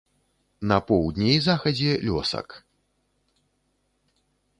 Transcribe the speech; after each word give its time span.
На 0.69 0.77
поўдні 0.91 1.27
і 1.33 1.43
захадзе 1.47 1.91
лёсак. 2.05 2.47